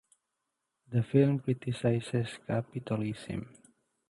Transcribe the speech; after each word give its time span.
The 0.89 1.03
film 1.03 1.41
criticises 1.41 2.39
capitalism. 2.47 3.51